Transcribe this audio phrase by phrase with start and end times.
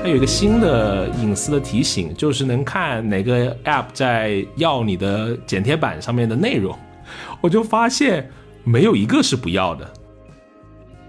[0.00, 6.78] 还有一个新的隐私的提醒，就是能看哪个 App 在要你的剪贴板上面的内容，
[7.40, 8.30] 我就发现
[8.64, 9.90] 没有一个是不要的。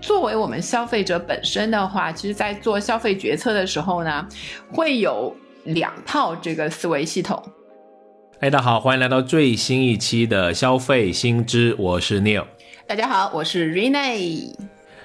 [0.02, 4.28] 作为我们消费者本身的话，其实，在做消费决策的时候呢，
[4.72, 5.36] 会有
[5.66, 7.42] 两套这个思维系统。
[8.40, 12.46] 哎，大家好，欢迎来到最新一期的消费新知，我是 Neil。
[12.88, 14.56] 大家好，我是 Rene。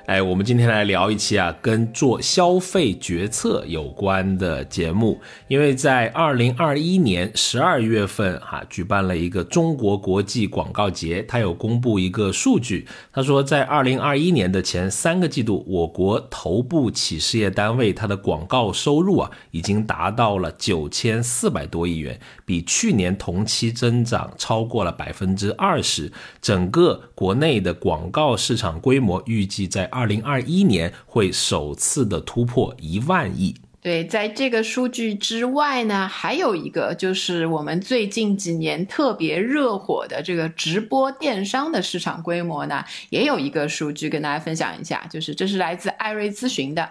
[0.07, 5.18] 哎，我们今天来聊一期啊，跟做消费决策有关的节目。
[5.49, 26.12] 因为在二零二一年十二月份哈，举办了一个中国国际广告节，它有公布一个数据，他说在二零二一年的前三个季度，我国头部企事业单位它的广告收入啊，已经达到了九千四百多亿元，比去年同期增长超过了百分之二十。
[26.43, 33.55] 整个国内的广告市场规模预计在二零二一年会首次的突破一万亿。
[33.80, 46.89] 对，在这个数据之外呢，还有一个就是我们最近几年特别热火的这个直播电商的市场规模呢，也有一个数据跟大家分享一下，就是这是来自艾瑞咨询的，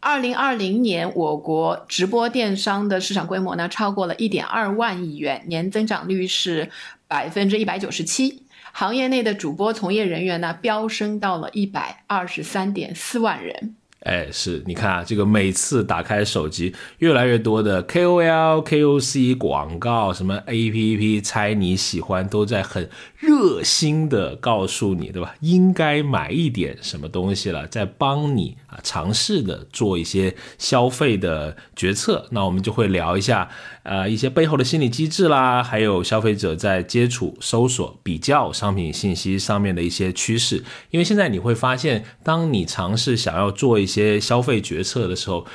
[0.00, 6.68] 二零二零年我国直播电商的市场规模呢，超过了一点二万亿元，年增长率是
[7.06, 8.43] 百分之一百九十七。
[8.76, 13.76] 行业内的主播从业人员呢，飙升到了一百二十三点四万人。
[14.00, 25.36] 哎，是你看啊，这个每次打开手机，越来越多的 KOL、KOC 广告，什么 APP 猜你喜欢，都在很热心的告诉你，对吧？
[25.40, 32.26] 应该买一点什么东西了，在帮你啊尝试的做一些消费的决策。
[32.32, 33.48] 那我们就会聊一下，
[33.84, 40.64] 呃，一些背后的心理机制啦，还有消费者在接触、搜索、比较商品信息上面的一些趋势。
[40.90, 45.46] 因为现在你会发现，当你尝试想要做一些消费决策的时候，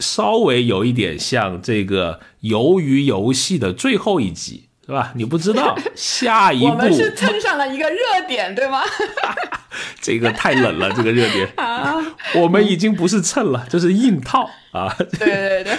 [0.00, 5.12] 稍微有一点像这个鱿鱼游戏的最后一集，是吧？
[5.14, 8.82] 你不知道 下一步，我们是蹭上了一个热点，对吗？
[10.00, 11.96] 这个太冷了，这个热点 啊，
[12.34, 14.94] 我们已经不是蹭了，这是硬套啊！
[15.18, 15.78] 对对对，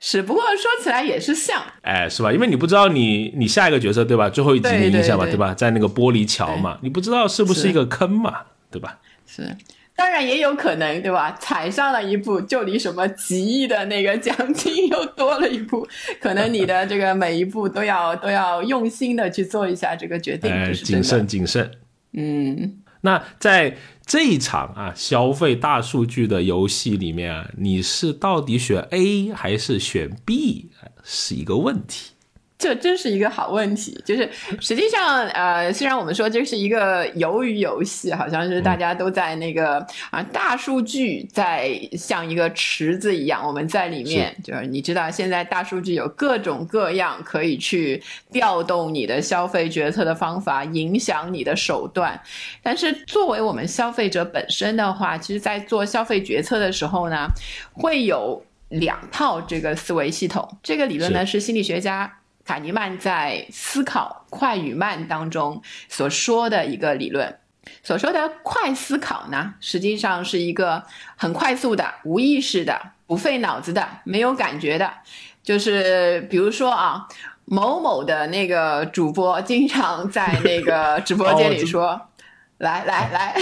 [0.00, 0.20] 是。
[0.20, 2.32] 不过说起来也是像，哎，是吧？
[2.32, 4.28] 因为你不知道你你下一个角色，对吧？
[4.28, 5.54] 最后一集你印象嘛，对吧？
[5.54, 8.98] 在那个玻璃桥嘛，你不知道是不是一个坑嘛，对吧？
[9.26, 9.56] 是。
[9.94, 11.32] 当然也有可能，对吧？
[11.40, 15.86] 踩上了一步，就离什么几亿的那个奖金又多了一步。
[16.20, 21.70] 可能你的这个每一步都要都要用心的去做一下这个决定，谨慎谨慎。
[22.14, 30.70] 嗯，那在这一场啊消费大数据的游戏里面啊，你是到底选 A 还是选 B，
[31.04, 32.12] 是一个问题。
[32.62, 34.30] 这真是一个好问题，就是
[34.60, 48.00] 实际上，呃，虽然我们说这是一个鱿鱼游戏，好像是大家都在那个啊，大数据在像一个池子一样，我们在里面，就是你知道，现在大数据有各种各样可以去
[48.30, 52.20] 调动你的消费决策的方法，影响你的手段。
[52.62, 57.26] 但是作为我们消费者本身的话，其实，在做消费决策的时候呢，
[57.72, 60.48] 会有两套这个思维系统。
[60.62, 62.20] 这个理论呢，是心理学家。
[62.44, 67.38] 卡尼曼在《思考快与慢》当中所说的一个理论，
[67.82, 70.82] 所说的快思考呢，实际上是一个
[71.16, 74.92] 很快速的、无意识的、不费脑子的、没有感觉的。
[75.42, 77.08] 就是比如说啊，
[77.44, 82.08] 某某的那个主播经常在那个直播间里说。
[82.58, 83.34] 来来来，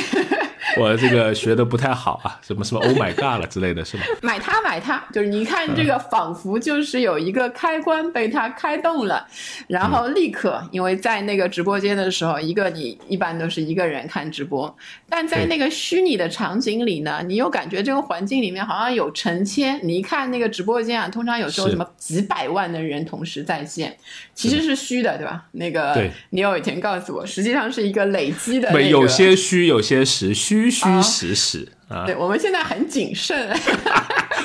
[0.79, 4.03] 我这个学的不太好啊，什么什么 Oh my God 了之类的是吗？
[4.23, 9.27] 买它买它，就是你看这个，仿佛就是有一个开关被它开动了，
[9.69, 14.75] 然后立刻，因为在那个直播间的时候，一个你一般都是一个人看直播，
[15.09, 23.97] 但在那个虚拟的场景里呢，你又感觉这个环境里面好像有成千，你一看那个直播间啊，通常有时候什么几百万的人同时在线，
[24.35, 25.45] 其实是虚的，对吧？
[25.53, 28.83] 那个你有以前告诉我，实际上是一个累积的那个。
[28.83, 32.05] 有些虚，有些实，虚虚虚实实啊。
[32.05, 33.49] 对，我们现在很谨慎。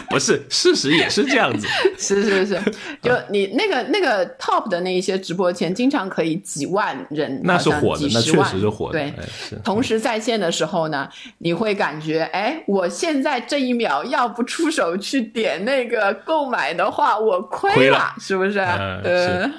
[0.10, 1.68] 不是，事实也是这样子。
[1.98, 2.60] 是是是，
[3.02, 9.00] 就你那个那个 top 的那一些直播间，经常可以几万人，那是火的，那确实是火的。
[9.00, 9.14] 对，
[9.64, 11.08] 同时在线的时候呢，
[11.40, 18.60] 你会感觉，哎，我现在这一秒要不出手去点那个购买的话，我亏了，是不是？
[18.60, 19.50] 呃，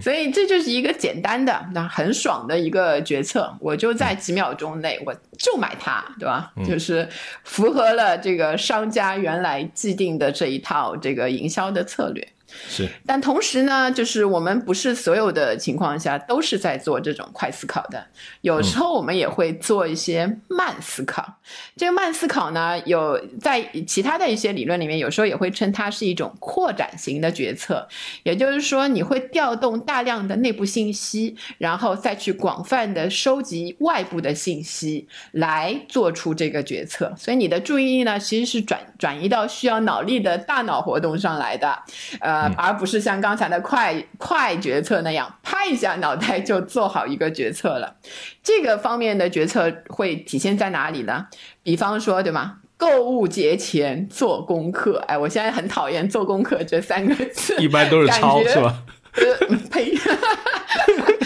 [0.00, 6.52] 所以这就是一个简单的、那很爽的一个决策，我就在几秒钟内，我就买它，对吧？
[6.66, 7.08] 就是
[7.44, 9.67] 符合了这个商家原来。
[9.74, 18.06] 既定的这一套这个营销的策略，是，但同时呢，就是我们不是所有的情况下都是在做这种快思考的，
[18.40, 21.38] 有时候我们也会做一些慢思考。
[21.76, 27.86] 这个慢思考呢，有在其他的一些理论里面，有时候也会称它是一种扩展型的决策，
[28.22, 37.14] 也就是说，你会调动大量的内部信息，然后再去广泛的收集外部的信息，来做出这个决策。
[37.18, 41.78] 所以你的注意力呢，其实是转转移到需要脑力的大脑活动上来的，
[42.20, 42.37] 呃。
[42.56, 47.96] 而不是像刚才的快快决策那样，拍一下脑袋就做好一个决策了。
[48.42, 51.26] 这个方面的决策会体现在哪里呢？
[51.62, 52.58] 比方说，对吗？
[52.76, 55.02] 购物节前做功课。
[55.08, 58.82] 哎，我现在很讨厌“做功课”这三个字，一般都是抄，是吧？
[59.14, 59.92] 呃，呸！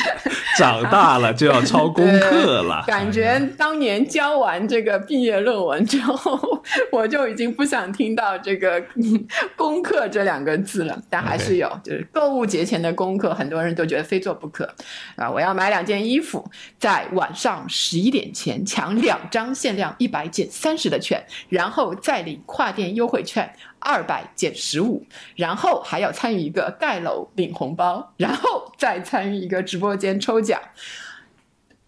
[0.59, 2.85] 长大了就要抄功课了。
[2.89, 8.83] 感觉当年交完这个毕业论文之后，我就已经不想听到这个
[9.57, 11.01] “功课”这两个字了。
[11.09, 14.69] 但还是有，就是购物节前的功课，很多人都觉得非做不可
[15.17, 15.31] 啊！
[15.31, 16.45] 我要买两件衣服，
[16.79, 23.53] 在晚上十一点前抢两张限量一百减三十的券，然后再领跨店优惠券。
[23.85, 30.61] 二百减十五，然后还要参与一个盖楼领红包，然后再参与一个直播间抽奖，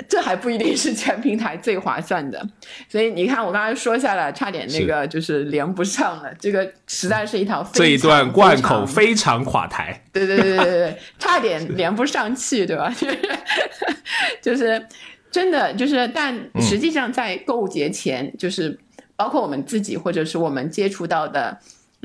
[0.08, 2.44] 这还不一定是全平台最划算的。
[2.88, 6.35] 所以你看，我刚才说下来，差点那个就是连不上了。
[6.41, 10.02] 这个实在是一条这一段贯口非常垮台。
[10.12, 12.93] 对对对对对， 差点连不上气，对吧？
[14.43, 14.85] 就是
[15.31, 18.76] 真的就是，但实际上在购物节前，就是
[19.14, 21.56] 包括我们自己或者是我们接触到的。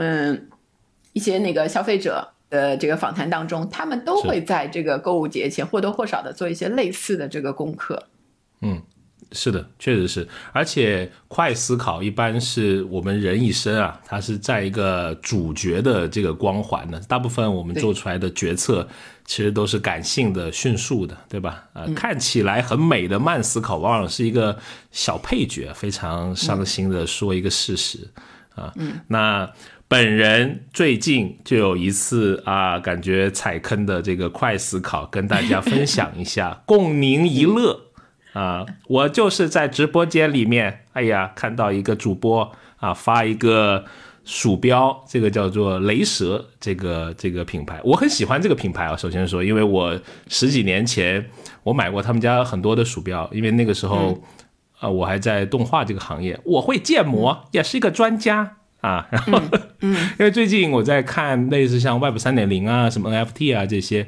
[0.01, 0.47] 嗯，
[1.11, 8.07] 一些那个消费者的这个访谈当中，他们都会在这个购物节前或多或少的做一些类似的这个功课。
[8.61, 8.81] 嗯，
[9.33, 10.25] 是的，确实是。
[10.53, 16.97] 而且快思考一般是我们人一生啊，它是在一个主角的这个光环的。
[17.01, 18.87] 大部分我们做出来的决策
[19.25, 21.65] 其实都是感性的、迅速的，对吧？
[21.73, 24.57] 呃，看起来很美的慢思考，往往是一个
[24.91, 28.07] 小配角，非常伤心的说一个事实
[28.55, 28.71] 啊。
[28.77, 29.51] 嗯，那。
[29.89, 37.87] 本人最近就有一次啊，感觉踩坑的这个快思考，跟大家分享一下，共您一乐
[38.33, 38.63] 啊。
[38.87, 43.83] 我就是在直播间里面，哎呀，看到一个主播啊发一个
[44.23, 48.95] 鼠标，这个叫做雷蛇，这个这个品牌，我很喜欢这个品牌啊。
[48.95, 51.27] 首先说，因为我十几年前
[51.63, 54.21] 我买过他们家很多的鼠标，因为那个时候
[54.77, 58.57] 啊我还在动画这个行业，我会建模，也是一个专家。
[58.81, 59.41] 啊，然后，
[59.81, 64.07] 嗯， 因为最近我在看类似像 Web 三点零啊，什么 NFT 啊这些，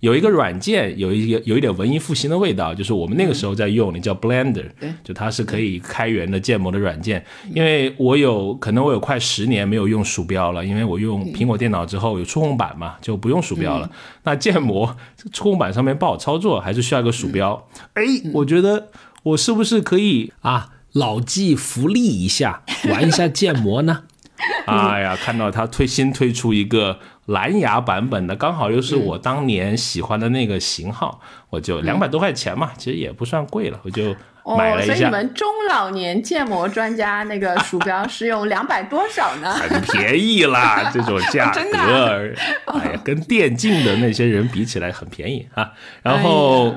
[0.00, 4.66] 有一个软件有一个有一点文艺复兴的味道，就是我们那个时候在用，的叫 Blender，
[5.04, 7.24] 就它是可以开源的建模的软件。
[7.54, 13.90] 因为我有可能我有快十年没有用鼠标了，因为我用苹果电脑之后有触控板嘛，就不用鼠标了。
[14.24, 14.96] 那建模
[15.32, 17.68] 触控板上面不好操作，还是需要一个鼠标。
[17.94, 18.02] 哎，
[18.34, 18.88] 我觉得
[19.24, 24.04] 我是不是可以啊，老骥伏枥一下，玩一下建模呢？
[24.66, 34.14] 哎呀，看到他推新推出一个蓝牙版本的，刚好又是我当年喜欢的那个型号，我就两百多块钱嘛，其实也不算贵了，我就。
[34.44, 39.52] 买了一下，所以你们中老年建模专家那个 鼠标是用两百多少呢？
[39.54, 42.32] 很便宜啦，这种价 格，
[42.66, 45.72] 哎呀，跟电竞的那些人比起来很便宜啊。
[46.02, 46.74] 然后，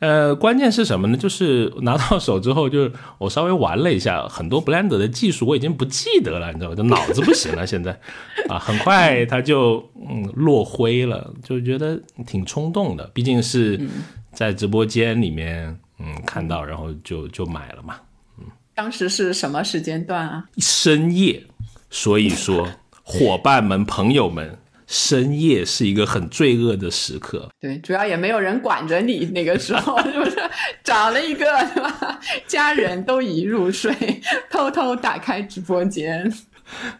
[0.00, 1.16] 呃，关键是什么呢？
[1.16, 6.76] 就是拿到手之后，就是我稍微玩了一下，很多 Blender 的技术我已经不记得了，你知道吗？
[6.76, 7.98] 就脑子不行了，现在
[8.48, 13.80] 啊，很快它就嗯落灰了，就觉得挺冲动的，毕竟是
[14.32, 15.78] 在直播间里面。
[16.00, 17.96] 嗯，看到然后就就买了嘛。
[18.38, 20.44] 嗯，当时是什么时间段啊？
[20.58, 21.44] 深夜，
[21.90, 22.68] 所以说
[23.02, 27.48] 伙伴们、朋友们，深夜是一个很罪恶的时刻。
[27.60, 30.36] 对，主要也没有人管着你，那个时候是不是？
[30.82, 32.20] 找了一个是吧？
[32.48, 33.94] 家人都已入睡，
[34.50, 36.32] 偷偷打开直播间。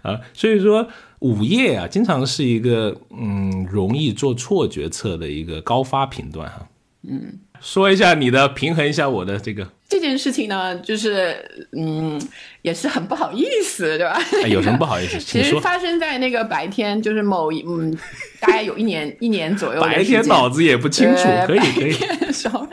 [0.03, 0.87] 啊，所以说
[1.21, 6.69] 午夜啊，经常是一个嗯容易做错决策的一个高发频段哈。
[7.03, 7.39] 嗯。
[7.61, 9.69] 说一下你的，平衡一下我的这个。
[9.89, 12.21] 这件事情呢，就是嗯，
[12.63, 14.21] 也是很不好意思， 对吧？
[14.49, 15.19] 有什么不好意思？
[15.21, 17.97] 其实发生在那个白天，就是某一嗯，
[18.41, 19.81] 大概有一年 一年左右。
[19.81, 22.33] 白天脑子也不清楚，可以可以。
[22.33, 22.67] 时候，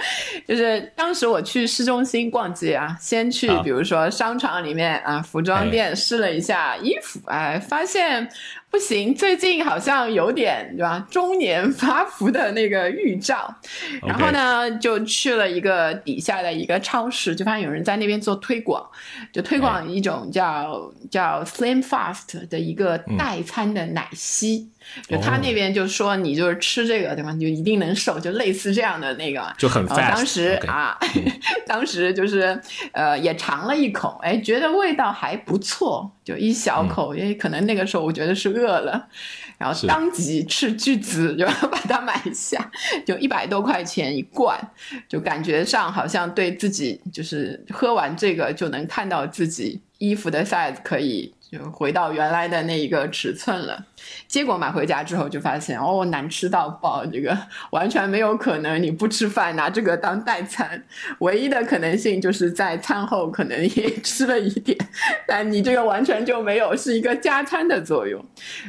[0.47, 8.29] 就是当时我去市中心逛街啊，先去比如说商场里面啊，服装店试了一下衣服，哎，发现。
[8.69, 11.07] 不行，最近好像有点对吧？
[11.09, 13.55] 中年发福的那个预兆。
[14.05, 18.85] 然后呢，就去了一个底下的一个超市，就发现有人在那边做推广，
[19.31, 24.69] 就推广一种叫叫 Slim Fast 的一个代餐的奶昔。
[25.05, 27.33] 就他那边就说你就是吃这个对吧？
[27.33, 29.97] 你就一定能瘦，就类似这样的那个，就很 fast。
[29.97, 30.97] 当时啊，
[31.67, 32.57] 当时就是
[32.93, 39.09] 呃也尝了一口，哎，觉得味道还不错，就一小口，因为可能那个时候我觉得是饿了。
[39.57, 42.71] 然后当即斥巨资就要把它买下，
[43.05, 44.55] 就一百多块钱一罐，
[45.09, 49.66] 就感觉上好像对自己就是喝完这个就能看到自己
[49.97, 51.33] 衣服的 size 可以。
[51.49, 53.81] 就回到原来的那一个尺寸了，
[54.27, 57.37] 结果买回家之后就发现哦难吃到爆，这个
[57.71, 58.83] 完全没有可能。
[58.83, 60.83] 你不吃饭拿这个当代餐，
[61.19, 64.77] 唯一的可能性就是在餐后可能也吃了一点，
[65.25, 68.21] 但你这个完全就没有是一个加餐的作用，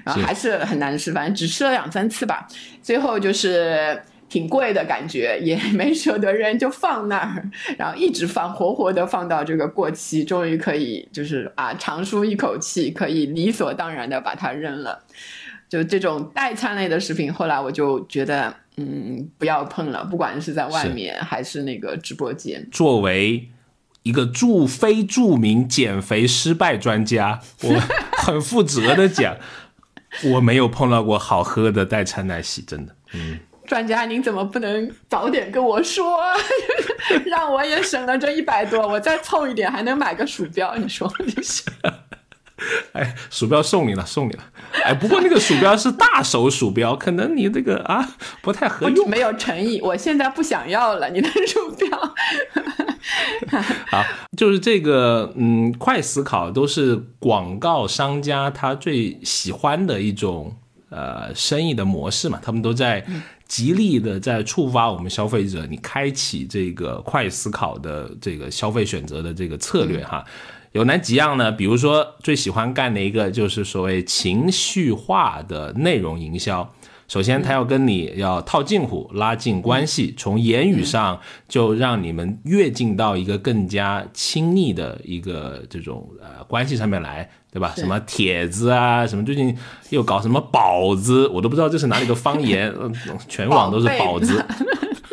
[0.04, 2.46] 然后还是很难吃，反正只吃了两三次吧，
[2.80, 4.00] 最后就是。
[4.28, 15.02] 挺贵的感觉，也没舍得扔，就放那儿，然后一直放，活活的放到这个过期，终于可以就是啊长舒一口气，可以理所当然的把它扔了。
[15.68, 22.66] 就这种代餐类的食品，后来我就觉得，嗯，不要碰了，不管是在外面还是那个直播间。
[22.70, 23.48] 作为
[24.02, 27.80] 一个著非著名减肥失败专家，我
[28.16, 29.36] 很负责的讲，
[30.32, 33.38] 我没有碰到过好喝的代餐奶昔，真的，嗯。
[33.68, 36.18] 专家，您怎么不能早点跟我说，
[37.26, 40.74] 让我也省了这一百多，我再凑一点还能买个鼠标？
[40.76, 41.62] 你说 你是？
[42.92, 44.42] 哎，鼠标送你了，送你了。
[44.82, 49.80] 哎，不过那个鼠标是大手鼠标，可能你这个啊不太合用，没有诚意。
[49.80, 52.14] 我现在不想要了你的鼠标。
[53.86, 54.02] 好，
[54.36, 60.56] 就是这个，嗯，快思考都是广告商家他最喜欢的一种
[60.90, 63.06] 呃生意的模式嘛，他们都在。
[63.48, 70.22] 极力的在触发我们消费者，你开启这个快思考的这个消费选择的这个策略哈，
[70.72, 71.50] 有哪几样呢？
[71.50, 76.72] 比如说最喜欢干的一个就是所谓情绪化的内容营销。
[77.08, 87.28] 首先，他要跟你要套近乎，拉近关系，从言语上就让你们跃进到一个更加亲密的一个这种呃关系上面来。
[87.50, 87.72] 对吧？
[87.74, 89.06] 什么帖子啊？
[89.06, 89.56] 什么最近
[89.88, 91.26] 又搞什么宝子？
[91.28, 92.72] 我都不知道这是哪里的方言，
[93.26, 94.44] 全网都是宝子。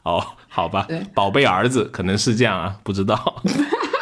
[0.04, 3.42] 哦，好吧，宝贝儿子可能是这样啊，不知道。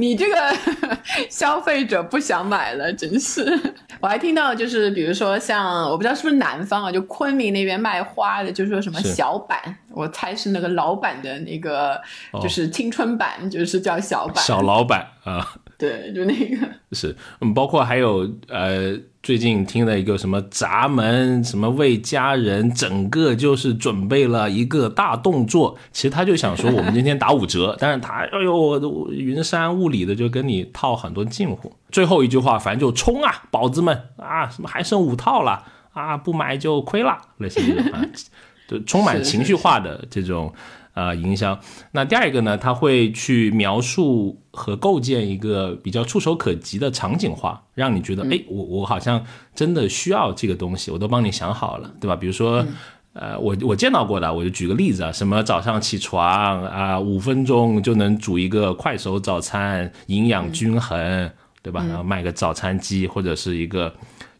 [0.00, 0.56] 你这个
[1.28, 3.44] 消费者不想买了，真是。
[4.00, 9.58] 我还听到，就是比如说像我不知道是不是南方啊，就昆明那边卖花的，就说什么小板，
[9.90, 12.00] 我猜是那个老板的那个，
[12.40, 14.36] 就是青春版，就是叫小板。
[14.44, 15.54] 小老板啊。
[15.78, 16.68] 对，就那个。
[16.92, 38.02] 是，嗯，包括还有呃，最近听了一个什么闸门，什么为家人整个就是准备了一个大动作，其实他就想说我们今天打五折，但是他哎呦云山雾里的就跟你套很多近乎，最后一句话反正就冲啊，宝子们啊，什么还剩五套了啊，不买就亏了，类似这种啊，
[38.66, 40.52] 就充满情绪化的这种。
[40.98, 41.56] 啊，营销。
[41.92, 49.24] 那第二个呢，他会去描述和构建一个比较触手可及的场景化，让你觉得，哎，我我好像
[49.54, 52.16] 真的需要这个东西，我都帮你想好了，对吧？
[52.16, 52.66] 比如说，
[53.12, 61.30] 呃，我我见到过的，我就举个例子啊，什么早上起床啊，五分钟就能煮一个快手早餐，营养均衡，
[61.62, 61.84] 对吧？
[61.88, 63.94] 然后卖个早餐机或者是一个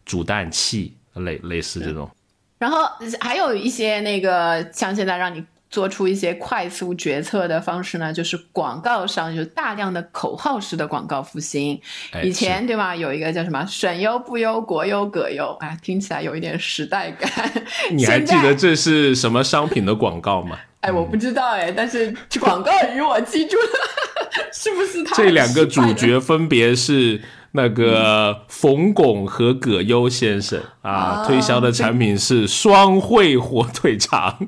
[0.05, 2.11] 煮蛋器，类类似这种。
[2.59, 2.79] 然后
[3.21, 5.45] 还有一些那个，像现在让你。
[5.71, 11.81] 做出一些快速决策的方式呢，就是广告上有大量的口号式的广告复兴。
[12.23, 12.97] 以前对吧？
[12.97, 17.31] 有一个叫什么“省优不优，国优葛优”，啊，听起来有一点时代感。
[17.93, 20.59] 你还记得这是什么商品的广告吗？
[20.81, 25.17] 哎，我不知道哎，但是广告语我记住了， 是不是他？
[25.17, 27.21] 这两个主角分别是。
[27.53, 34.39] 那个 冯巩和葛优先生啊，推销的产品是双汇火腿肠。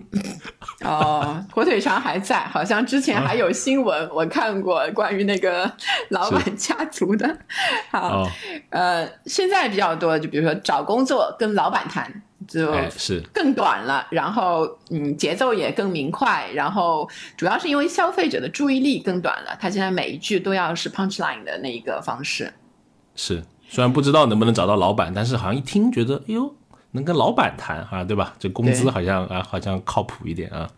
[0.83, 5.71] 哦，火腿肠还在，好像之前还有新闻，我看过关于那个
[6.09, 7.39] 老板家族的。
[7.91, 8.27] 好，
[8.71, 12.11] 呃，现在比较多，就比如说找工作跟老板谈，
[12.49, 13.21] 就是。
[13.33, 22.53] 更短了，然后嗯，节奏也更明快，然后主要是因为消费者的注意力更短了，他现在每一句都要是 punch line 的那一个方式。
[23.15, 26.55] 是，虽然不知道能不能找到老板，但是好像一听觉得，哎呦，
[26.93, 28.35] 能跟老板谈啊，对吧？
[28.39, 30.69] 这工资好像啊，好像靠谱一点啊。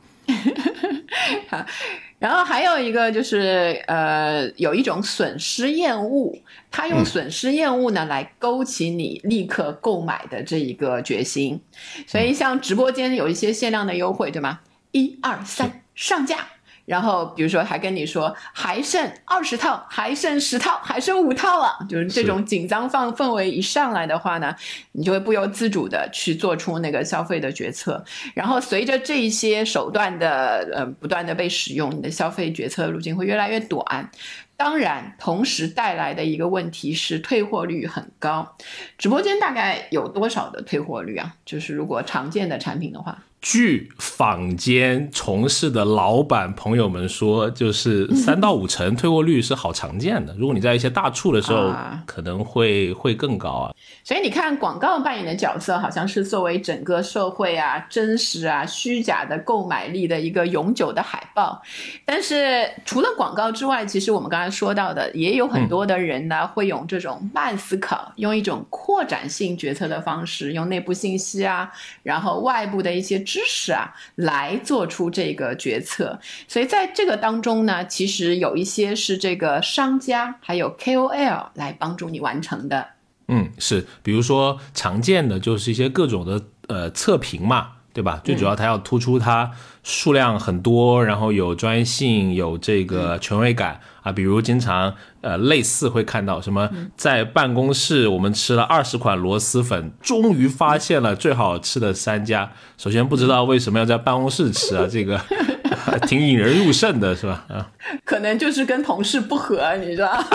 [1.48, 1.64] 好，
[2.18, 6.38] 然后还有一个就是，呃，有一种损失厌恶，
[6.70, 11.60] 他用损失厌恶呢来勾起你立刻购买的这一个决心。
[12.06, 14.60] 所以像直播间有一些限量的优惠，对吗？
[14.92, 16.46] 一二三，上架。
[16.84, 24.54] 然后比如说还跟你说还剩二十套，还剩十套，还剩五套了，就是这种紧张放氛围一上来的话呢，
[24.92, 28.04] 你就会不由自主的去做出那个消费的决策。
[28.34, 34.10] 然后随着这一些手段的呃不断的被使用，你的消费决策路径会越来越短。
[34.56, 38.56] 当然，同时带来的一个问题是退货率很高。
[38.96, 41.34] 直播间大概有多少的退货率啊？
[41.44, 43.18] 就是如果常见的产品的话。
[43.42, 50.32] 据坊间从事的老板朋友们说，就是三到五成退货率是好常见的。
[50.38, 51.74] 如果你在一些大促的时候，
[52.06, 53.74] 可能会会更高啊。
[54.04, 61.60] 所以你看，广告扮演的角色好像是作为整个社会啊真实啊虚假的购买力的一个永久的海报。
[62.04, 71.68] 但是除了广告之外，其实我们刚才说到的，也有很多的人呢会用这种慢思考，用一种扩展性决策的方式，用内部信息啊，
[72.04, 73.20] 然后外部的一些。
[73.32, 82.88] 知识啊，来做出这个决策，所以在这个当中呢，其实有一些是这个商家还有 KOL 来帮助你完成的。
[83.28, 88.20] 嗯，是，比如说常见的就是一些各种的呃测评嘛，对吧？
[88.24, 89.50] 最主要它要突出它
[89.82, 93.80] 数量很多，然后有专业性，有这个权威感。
[94.02, 102.50] 啊，比如经常呃类似会看到什么，在办公室我们吃了二十款螺蛳粉，终于发现了最好吃的三家。
[102.76, 105.20] 首先不知道为什么要在办公室吃啊， 这个
[106.08, 107.44] 挺引人入胜的，是吧？
[107.48, 107.70] 啊，
[108.04, 110.20] 可能就是跟同事不和，你知道？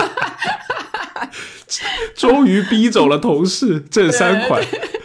[2.16, 4.62] 终于逼走了同事，这三款。
[4.62, 5.00] 对，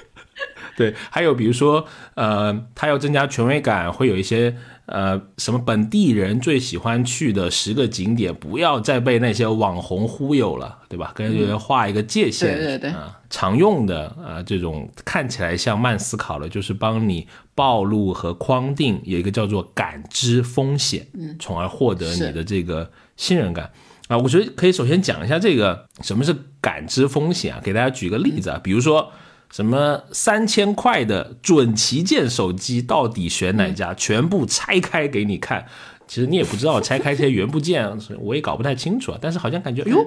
[1.09, 4.55] 还有比如说呃，他要增加权威感，会有一些。
[4.85, 11.13] 呃，什么本地人最喜欢去的十个景点，不要再被那些网红忽悠了，对吧？
[11.15, 12.57] 跟人画一个界限。
[12.57, 12.89] 对对对。
[12.89, 17.25] 啊，常用的啊，这种看起来像慢思考的，就是帮你
[17.55, 23.71] 暴露和框定，有一个叫做感知风险，嗯，从而获得你的这个信任感。
[24.09, 29.09] 啊，我觉得可以首先讲一下这个什么是感知风险啊，给大家举个例子啊，比如说。
[29.53, 33.93] 什么三千块的准旗舰手机到底选哪家？
[33.93, 35.63] 全部拆开给你看，
[36.07, 37.87] 其实你也不知道拆开这些元部件，
[38.19, 39.17] 我也搞不太清楚啊。
[39.21, 39.99] 但是好像感觉，哎呦，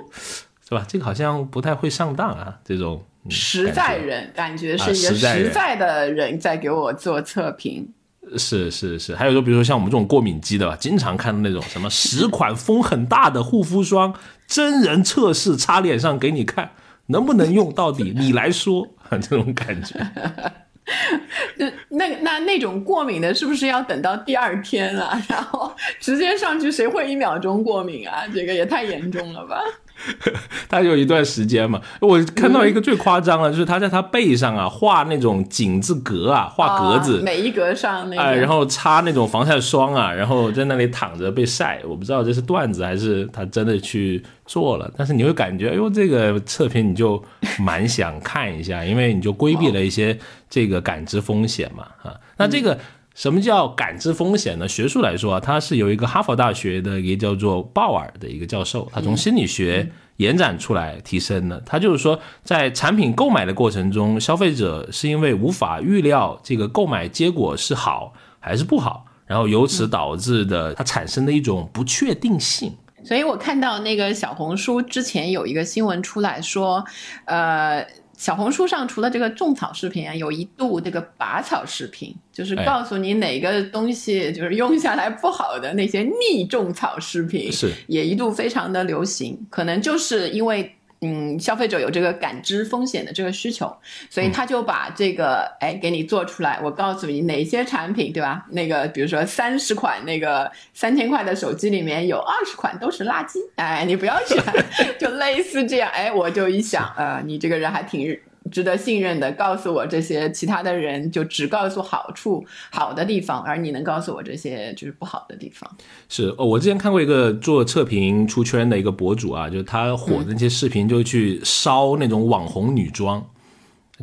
[0.69, 0.85] 是吧？
[0.88, 2.59] 这个好像不太会上当啊。
[2.65, 3.00] 这种
[3.31, 7.89] 实在人感觉是一个实在的人在给我做测评。
[8.37, 14.13] 是是是，还有说，比如说像我们这种过敏肌的吧，经常看到那种什么 十款风很大的护肤霜，
[14.49, 16.73] 真人测试擦脸上给你看。
[17.09, 18.13] 能不能用到底？
[18.17, 19.95] 你来说，这种感觉。
[21.56, 25.21] 那那那那种过敏的，是不是要等到第二天啊？
[25.28, 28.25] 然后直接上去，谁会一秒钟过敏啊？
[28.32, 29.60] 这个也太严重了吧！
[30.69, 41.80] 他有一段时间嘛，我看到一个最夸张的，就是他在他背上啊画那种井字格啊，画格子，每一格上那，哎，然后擦那种防晒霜啊，然后在那里躺着被晒。
[41.85, 47.23] 我不知道这是段子还是他真的去做了，但是你会感觉，哎呦，这个测评你就
[47.59, 50.17] 蛮想看一下，因为你就规避了一些
[50.49, 52.78] 这个感知风险嘛，啊，那这个。
[53.17, 54.69] 什么叫感知风险呢？
[54.69, 61.59] 学术来说啊，它是由一个哈佛大学的一个叫做鲍尔的一个教授，他从心理学延展出来提升的。
[61.65, 72.71] 他就是说，在产品购买的过程中，消费者是因为无法预料这个购买结果是好还是不好，然后由此导致的它产生的一种不确定性。
[73.02, 76.85] 所以我看到那个小红书之前有一个新闻出来说，
[77.25, 77.83] 呃。
[78.17, 90.75] 小红书上除了这个种草视频啊，有一度这个拔草视频，就是告诉你哪个东西就是用下来不好的那些逆种草视频，是也一度非常的流行，可能就是因为。
[91.00, 93.76] 嗯，消费者有这个感知风险的这个需求，
[94.09, 96.59] 所以他就把这个哎给你做出来。
[96.63, 98.45] 我告诉你哪些产品，对吧？
[98.50, 104.43] 那个比如说三十款那个三千块的手机里面有二十款都是垃圾，哎，你不要选，
[104.99, 105.91] 就类似这样。
[105.91, 108.19] 哎，我就一想，呃，你这个人还挺。
[108.50, 115.71] 值得信任的，告诉我这些其他的人就只告诉好处好的地方，而你能告诉我这些就是不好的地方。
[116.09, 123.25] 是哦，我之前看过一个做测评出圈的一个博主啊，就是他火的那些视频，就去烧那种网红女装，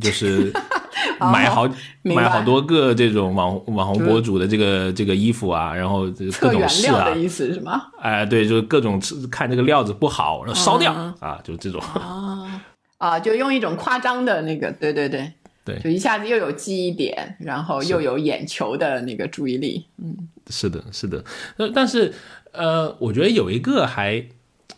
[0.02, 0.52] 就是
[1.20, 1.68] 买好
[2.02, 6.06] 买好多个这种网网红博主的这个这个衣服啊，然后
[6.40, 7.84] 各种试啊，的意思是吗？
[8.02, 9.02] 哎，对，就是各种
[9.32, 12.62] 看这个料子不好，然后烧掉啊，就这种啊。
[13.04, 15.30] 啊，就用一种夸张的那个，对对对，
[15.66, 20.16] 对，就一下子又有记忆点，然后又有眼球的那个注意力，嗯，
[20.50, 21.22] 是的，是的，
[21.58, 22.14] 呃，但是
[22.54, 24.26] 呃，我觉得有一个还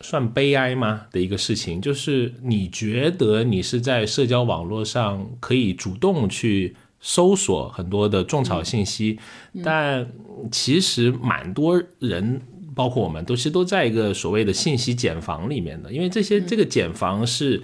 [0.02, 9.20] 算悲哀吗的一个事情，就是你觉得你是在社交网络上可以主动去搜索很多的种草信息，
[9.64, 10.08] 但
[10.52, 12.42] 其实蛮多人，
[12.74, 17.62] 包括我们，都其实都在一个所谓的信息茧房里面的，因为这些这个茧房是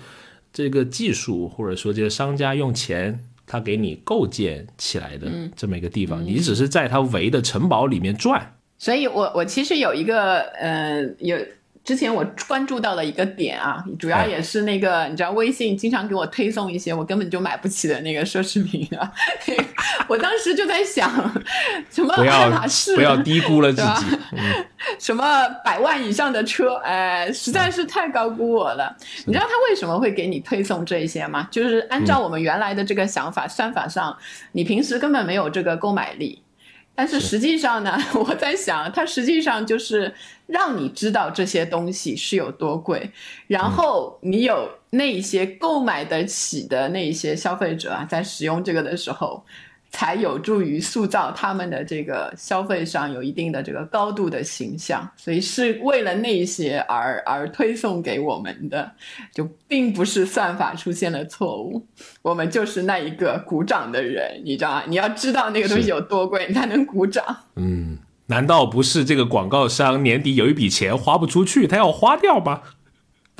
[0.52, 8.56] 这个技术或者说这个商家用钱他给你构建起来的这么一个地方，你只是在他围的城堡里面转。
[8.78, 11.38] 所以我我其实有一个呃有。
[11.84, 19.12] 之前我关注到了一个点啊，主要也是那个，你知道微信经常给我推送一些我根本就买不起的那个奢侈品啊。
[20.08, 21.10] 我当时就在想，
[21.90, 24.18] 什么爱马仕，不要低估了自己，
[25.00, 28.96] 什么百万以上的车，哎，实在是太高估我了。
[29.26, 31.48] 你知道他为什么会给你推送这些吗？
[31.50, 34.16] 就是按照我们原来的这个想法算法上，
[34.52, 36.44] 你平时根本没有这个购买力。
[36.94, 40.14] 但是实际上呢， 我在想，它实际上就是
[40.48, 43.12] 让你知道这些东西是有多贵，
[43.48, 49.44] 然后你有那一些购买得起的那一些消费者啊，在使用这个的时候。
[49.92, 58.92] 才有助于塑造他们的这个消费上有一定的这个高度的形象，所以是为了那些而而推送给我们的，
[59.34, 61.86] 就并不是算法出现了错误，
[62.22, 64.84] 我们就是那一个鼓掌的人，你知道吗？
[64.88, 67.24] 你要知道那个东西有多贵，你才能鼓掌。
[67.58, 72.62] 嗯，难道不是这个广告商年底有一笔钱花不出去，他要花掉吗？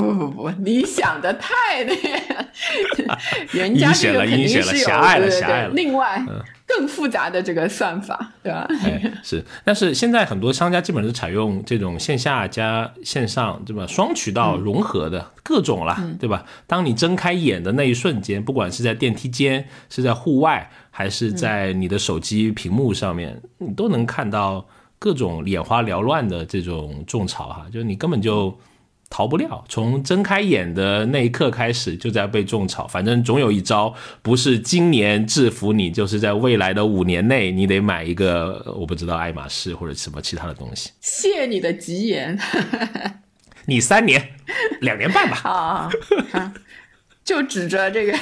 [0.02, 3.18] 不不不，你想的太那个，
[3.58, 6.24] 人家这个肯定是有对对对，另外
[6.66, 8.66] 更复杂的这个算法，对吧？
[8.84, 13.86] 哎 是，但是现在很多商家基本是采用这种线下加线上，对吧？
[13.88, 16.46] 双渠道融合的各种啦，对吧？
[16.68, 24.66] 当你睁开眼的那一瞬间，不管是在电梯间，是在户外，还是在你的手机屏幕上面，你都能看到
[24.98, 28.58] 各种眼花缭乱的这种种草哈，就是你根本就。
[29.12, 32.88] 逃不了，从睁开眼的那一刻开始就在被种草。
[32.88, 40.92] 反正总有一招，不是今年制服你，就是在未来的五年内，你得买一个我不知道爱马仕或者什么其他的东西。
[41.02, 42.40] 谢你的吉言，
[43.66, 44.30] 你三年、
[44.80, 45.92] 两年半吧。
[46.32, 46.54] 啊，
[47.26, 48.18] 就指着这个，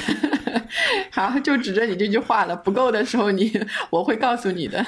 [1.12, 2.56] 好，就指着你这句话了。
[2.56, 3.52] 不够的时候，你
[3.90, 4.84] 我会告诉你的。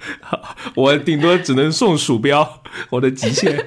[0.74, 3.66] 我顶多只能送鼠标，我的极限。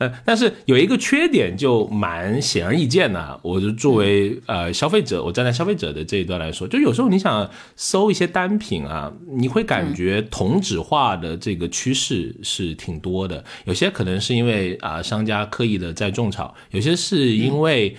[0.00, 17.94] 呃，但是有一个缺点就蛮显而易见的，我就作为呃消费者，我站在消费者的这一端来说，就有时候你想搜一些单品啊，你会感觉同质化的这个趋势是挺多的，有些可能是因为啊商家刻意的在种草，有些是因为。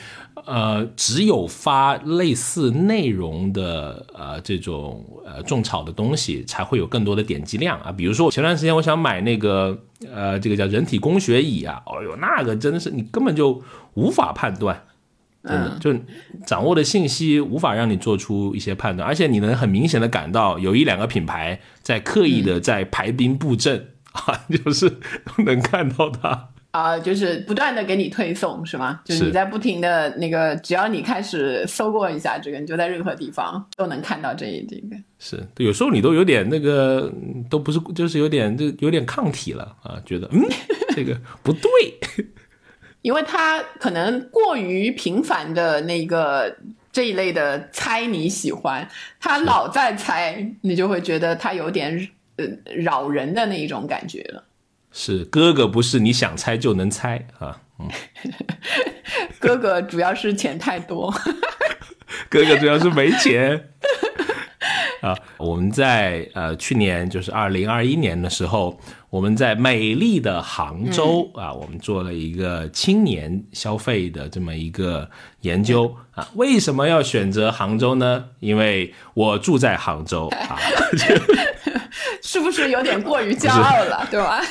[0.46, 7.92] 呃，只有发类似内容的呃这种呃种草的东西，才会有更多的点击量啊。
[7.92, 9.78] 比如说前段时间我想买那个
[10.12, 13.62] 呃这个叫人体工学椅啊，哦呦那个真的是你根本就
[13.94, 14.84] 无法判断，
[15.44, 15.94] 真的就
[16.46, 25.00] 掌握的信息无法让你做出一些判断，而且你能很明显的感到有一两个品牌在刻意的在排兵布阵 啊，就是
[25.46, 26.50] 能看到它。
[26.72, 29.02] 啊，就是不断的给你推送，是吗？
[29.04, 34.96] 就是你在不停的那个，只要你开始搜过一下这个，你就在任何地方都能看到这一这个。
[35.20, 37.12] 是，有时候你都有点那个，
[37.50, 40.42] 都不是，就是有点就有点抗体了啊，觉得嗯，
[40.96, 41.70] 这个不对，
[43.02, 46.56] 因为他可能过于频繁的那个
[46.92, 48.88] 这一类的猜你喜欢，
[49.20, 52.08] 他老在猜，你就会觉得他有点
[52.38, 54.42] 呃扰人的那一种感觉了。
[54.92, 57.90] 是哥哥不是你想猜就能猜啊，嗯，
[59.40, 61.14] 哥哥主要是钱太多，
[62.30, 63.70] 哥哥主要是没钱
[65.02, 65.18] 啊。
[65.38, 75.10] 我们在呃去年就是二零二一年的时候，我们在美丽的杭州啊，我们做了一个青年消费的这么一个
[75.42, 76.28] 研究 啊。
[76.36, 78.26] 为什么要选择杭州呢？
[78.40, 80.60] 因为我住在杭州啊。
[82.22, 84.42] 是不是有点过于骄傲了，对吧？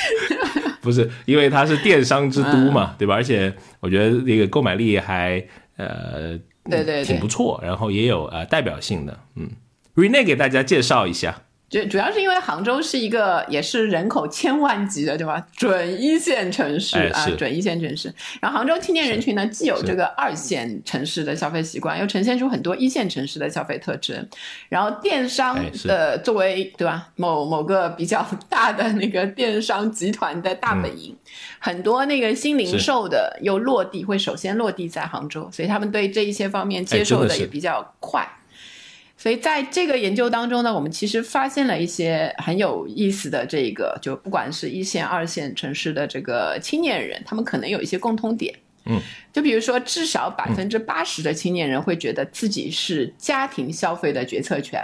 [0.80, 3.14] 不是，因为它是电商之都嘛，对吧？
[3.14, 5.42] 而且我觉得那个购买力还
[5.76, 6.38] 呃，
[6.70, 9.18] 对对，挺不错，然后也有呃代表性的。
[9.36, 9.50] 嗯
[9.94, 11.42] ，Rene 给大家介绍一下。
[11.70, 15.46] 主主要是因为杭州是一个也是人口千万级的，对吧？
[15.56, 18.12] 准一线城市啊，准一线城市。
[18.40, 24.28] 然后杭州青年人群呢，既有这个二线城市的消费习惯，又呈现出很多一线城市的消费特征。
[24.68, 31.16] 然后电商的作为对吧，某某个比较 大的那个电商集团的大本营，
[31.60, 38.28] 很多那个新零售的又落地会首先落地在杭州，所以他们对这一些方面接受的也比较快。
[39.20, 48.54] 所以在这个研究当中呢，我们其实发现了一些很有意思的这个，就不管是一线、二线城市的这个青年人，他们可能有一些共通点。
[48.86, 48.98] 嗯，
[49.30, 54.82] 就比如说，至少百分之八十的青年人会觉得自己是家庭消费的决策权，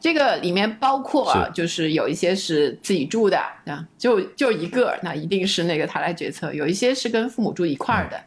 [0.00, 8.18] 这个里面包括啊就是有一些是自己住的啊，就就一个，那一定是那个他来决策；有一些是跟父母住一块儿的，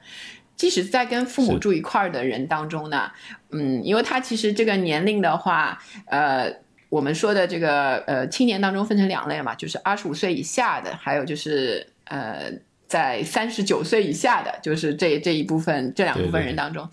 [0.55, 3.11] 即使在跟父母住一块儿的人当中呢，
[3.51, 6.51] 嗯，因为他其实这个年龄的话，呃，
[6.89, 12.51] 我们说的这个呃青年当中分成两类嘛，就是二十五岁以下的，还有就是呃。
[12.89, 16.89] 在三十九岁以下的，就是这这一部分这两部分人当中，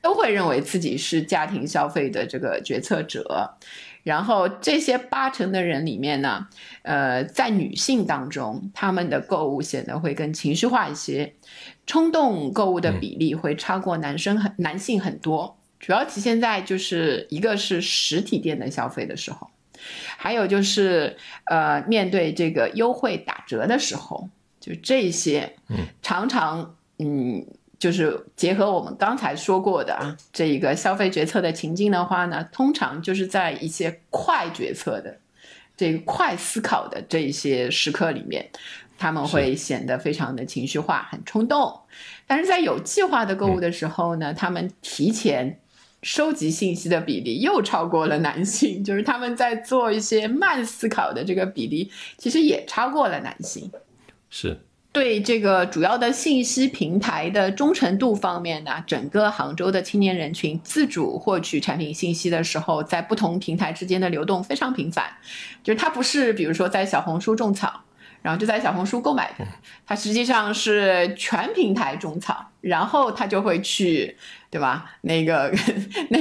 [0.00, 3.54] 都会认为自己是家庭消费的这个决策者。
[4.04, 6.46] 然后这些八成的人里面呢，
[6.80, 11.34] 呃，在女性当中，他们的购物显得会更情绪化一些，
[11.86, 15.58] 冲动购物的比例会超过男生很男性很多。
[15.84, 19.50] 主要体现在就是一个是实体店的消费的时候，
[20.16, 24.28] 还有就是呃，面对这个优惠打折的时候。
[24.60, 25.56] 就这些，
[26.00, 27.44] 常常，嗯，
[27.78, 35.18] 就是结合我们刚才说过的啊，这一个消费决策的情境的话呢，通常就是在一些快决策的、
[35.76, 38.48] 这个快思考的这一些时刻里面，
[38.96, 41.78] 他们会显得非常的情绪化、很冲动。
[42.26, 45.60] 但是在有计划的购物的时候呢，他们提前
[46.04, 53.68] 收集信息的比例又超过了男性， 就是他们在做一些慢思考的这个比例，其实也超过了男性。
[54.30, 54.60] 是
[54.92, 65.06] 对这个主要的信息平台的忠诚度方面呢，整个杭州的青年人群自主获取产品信息的时候，在不同平台之间的流动非常频繁，
[65.64, 67.82] 就是它不是比如说在小红书种草，
[68.24, 69.46] 然后就在小红书购买的，
[69.86, 74.16] 他实际上是全平台种草，然后他就会去，
[74.48, 74.96] 对吧？
[75.02, 75.54] 那个
[76.08, 76.18] 那。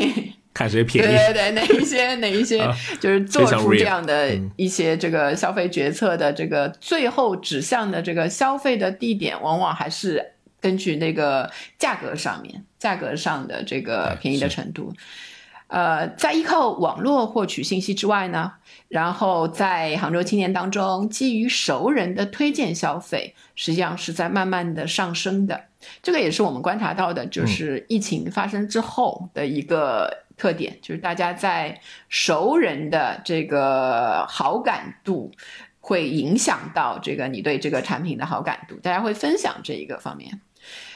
[0.53, 1.07] 看谁便宜？
[1.07, 2.59] 对对对，哪一些哪一些
[2.99, 14.93] 就是做出这样的一些这个消费决策的这个最后指向的这个消费的地点，往往还是根据那个价格上面价格上的这个便宜的程度。
[15.73, 18.53] 呃，在依靠网络获取信息之外呢，
[18.89, 25.65] 然后在杭州青年当中，基于熟人的推荐消费，实际上是在慢慢的上升的。
[26.01, 30.23] 这个也是我们观察到的，就是疫情发生之后的一个。
[30.35, 35.31] 特点就是大家在熟人的这个好感度
[35.79, 40.41] 会影响到这个你对这个产品的好感度，大家会分享这一个方面。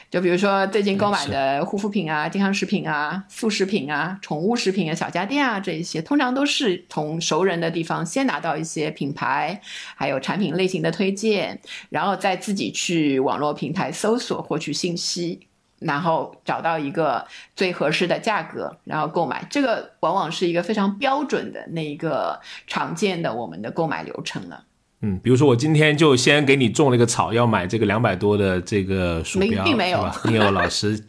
[0.09, 9.61] 就比如说最近购买的护肤品啊、健康食品啊、速食品啊、宠物食品啊、小家电啊这一些，通常都是从熟人的地方先拿到一些品牌
[9.95, 15.47] 还有产品类型的推荐，然后再自己去网络平台搜索获取信息。
[15.79, 24.63] 然后找到一个最合适的价格，然后购买，这个往往是一个非常标准的那一个常见的我们的购买流程了。
[25.01, 30.99] 嗯，比如说我今天就先给你种了一个草，要买这个两百多的这个鼠标，并没有，你有老师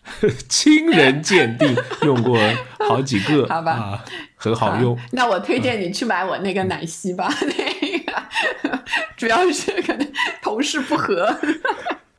[0.48, 2.38] 亲人鉴定，用过
[2.78, 4.04] 好几个， 好吧，
[4.36, 4.98] 很好用。
[5.12, 8.80] 那我推荐你去买我那个奶昔吧， 那个
[9.16, 10.06] 主要是可能
[10.42, 11.34] 同事不和。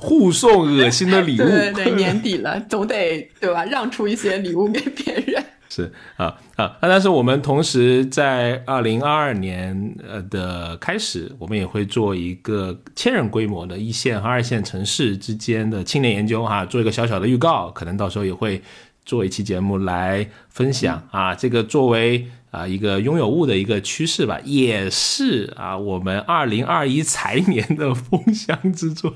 [0.01, 3.65] 互送恶心的礼物，对对，年底了，总得对吧？
[3.65, 5.43] 让出一些礼物给别人。
[5.69, 18.62] 是啊啊，那但是我们同时在二零二二年呃的开始，我们也会做一个千人规模的一线和二线城市之间的青年研究哈，做一个小小的预告，可能到时候也会
[19.05, 22.27] 做一期节目来分享啊，这个作为。
[22.51, 29.13] 啊，一个拥有物的一个趋势吧，也是啊，我们二零二一财年的风向之作。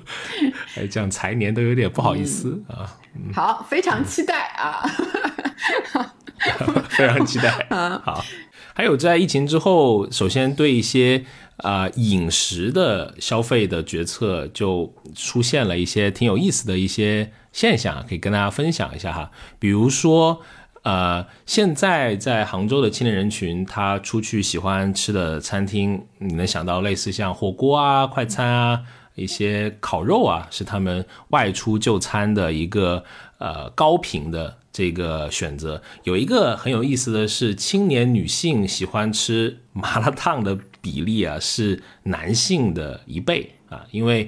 [0.77, 2.85] 哎，讲财年都有点不好意思啊。
[3.33, 4.85] 好，非常期待啊，
[6.89, 7.49] 非常期待。
[8.03, 8.23] 好，
[8.73, 11.25] 还有在疫情之后，首先对一些
[11.57, 20.41] 啊饮食的消费的决策，就出现了一些挺有意思的一些现象，可以跟大家分享一下哈，比如说。
[20.83, 28.81] 呃，现在在杭州的青年人群，他出去喜欢吃的餐厅，你能想到类似像火锅啊、快餐啊、
[29.15, 33.01] 一些烤肉啊，是他们外出就餐的一个
[33.37, 35.81] 呃高频的这个选择。
[36.03, 44.27] 有一个很有意思的是，青年女性喜欢吃麻辣烫的比例啊，是男性的一倍啊，因为。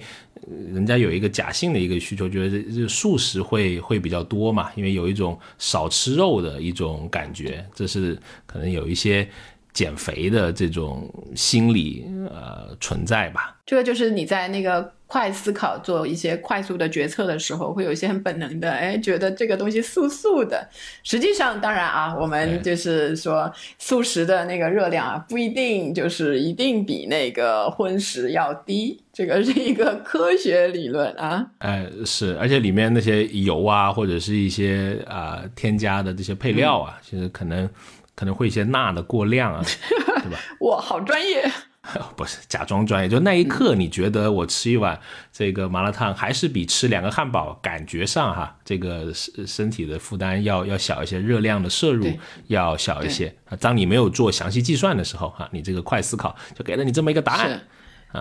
[0.72, 9.28] 人家有一个假性的一个需求，觉得这素食会会比较多嘛，因为有一种少吃肉的一种感觉，这是可能有一些
[9.74, 13.60] 减肥的这种心理呃存在吧。
[13.66, 20.68] 这个就是你在那个快思考、做一些快速的决策的时候，会有一些很本能的，哎，觉得这个东西素素的。
[21.04, 29.00] 实际上，当然啊，我们就是说素食的那个热量啊，不一定就是一定比那个荤食要低。
[29.14, 31.46] 这个是一个科学理论啊。
[31.60, 37.70] 哎，是，而且里面那些油啊，或者是一些啊添加的这些配料啊，其实可能
[38.14, 39.64] 可能会一些钠的过量啊，
[40.22, 40.38] 对吧？
[40.62, 41.50] 哇，好专业。
[42.16, 45.00] 不是假装专业，就那一刻你觉得我吃一碗
[45.32, 52.08] 这个麻辣烫，还是比吃两个汉堡感觉上哈，这个身身体的负担要要小一些，热量的摄入
[52.48, 53.56] 要小一些啊。
[53.60, 57.62] 当你没有做详细计算的时候哈，你这个快思考就给了你这么一个答案。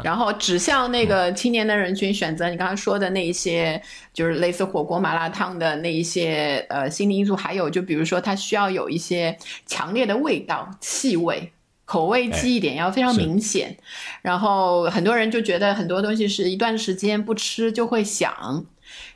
[0.02, 3.80] 然后指向那个青年的人群选择你刚刚说的那一些，
[4.12, 11.52] 就是类似火锅、麻辣烫的那一些呃心理因素，还有就比如说它需要有一些强烈的味道、气味。
[11.84, 13.76] 口味记忆点要非常明显，
[14.22, 18.66] 然后很多人就觉得很多东西是一段时间不吃就会想。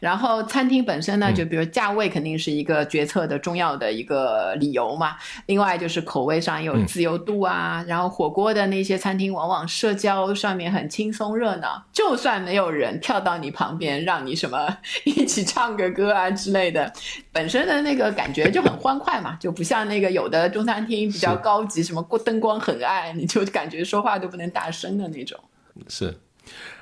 [0.01, 5.17] 然后餐厅本身呢，就比如价位肯定是一个决策的重要的一个理由嘛。
[5.47, 7.85] 另外就是口味上有自由度啊。
[7.87, 16.93] 然后火锅的那些餐厅往往社交上面很轻松热闹，就算没有人跳到你旁边让你什么 一起唱个歌啊之类的，
[17.33, 25.39] 本身的那个感觉就很欢快嘛，就不像那个有的中餐厅比较高级，什么过灯光很暗，你就感觉说话都不能大声的那种。
[25.89, 26.15] 是。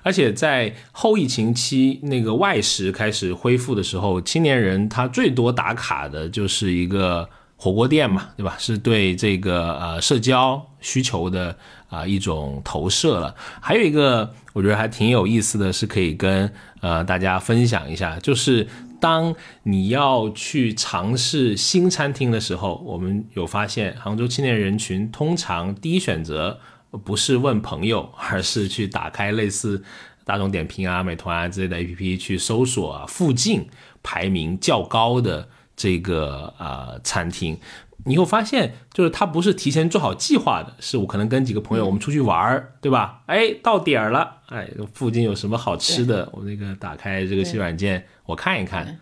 [0.02, 8.54] 而且在后疫情期，那个外食开始恢复的时候，青年人他最多打卡的就是一个火锅店嘛，对吧？
[8.58, 11.56] 是对这个呃社交需求的
[11.88, 13.34] 啊一种投射了。
[13.60, 18.68] 还有一个我觉得还挺有意思的是，可以跟呃大家分享一下，就是
[19.00, 26.60] 当你要去尝试新餐厅的时候，我们有发现杭州青年人群通常第一选择。
[26.96, 29.82] 不是问朋友，而是去打开类似
[30.24, 33.68] 大众点评啊、美团啊之类的 APP 去搜索啊附近
[34.02, 37.58] 排名较高的这个呃餐厅。
[38.04, 43.22] 你会发现，就是他不是提前做好计划的，是我可能跟几个朋友我们出去玩儿，对吧？
[43.26, 46.28] 哎，到点儿了，哎，附近有什么好吃的？
[46.32, 48.98] 我那个打开这个新软件，我看一看，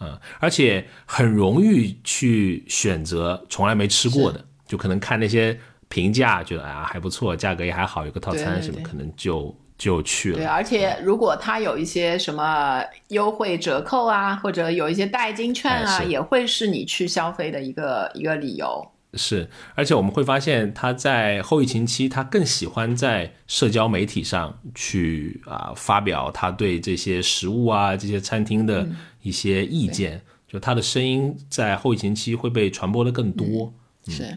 [0.00, 5.58] 嗯，而且很容易去选择从来没吃过的，就可能看那些。
[5.88, 10.36] 评价觉得啊还不错，价格也还好，有个套餐什么可能就就去了。
[10.36, 18.86] 对，而且如果它有一些什么优惠折扣啊，或者有一些代金券啊，也会是你去消费的一个一个理由。
[19.14, 28.86] 是，而且我们会发现他在后疫情期，他更喜欢在社交媒体上去啊发表他对这些食物啊这些餐厅的
[29.22, 33.72] 一些意见，就他的声音在后疫情期会被传播的更多。
[34.06, 34.36] 是。